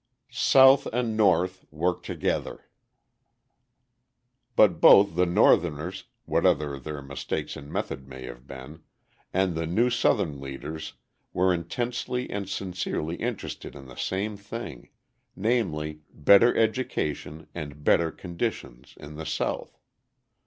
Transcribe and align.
South 0.33 0.87
and 0.87 1.15
North 1.15 1.63
Work 1.69 2.01
Together 2.01 2.65
But 4.55 4.81
both 4.81 5.13
the 5.15 5.27
Northerners 5.27 6.05
(whatever 6.25 6.79
their 6.79 7.03
mistakes 7.03 7.55
in 7.55 7.71
method 7.71 8.07
may 8.07 8.23
have 8.25 8.47
been) 8.47 8.81
and 9.31 9.53
the 9.53 9.67
new 9.67 9.91
Southern 9.91 10.41
leaders 10.41 10.93
were 11.33 11.53
intensely 11.53 12.31
and 12.31 12.49
sincerely 12.49 13.17
interested 13.17 13.75
in 13.75 13.85
the 13.85 13.95
same 13.95 14.37
thing: 14.37 14.89
namely, 15.35 16.01
better 16.11 16.57
education 16.57 17.45
and 17.53 17.83
better 17.83 18.09
conditions 18.09 18.95
in 18.97 19.17
the 19.17 19.25
South. 19.27 19.77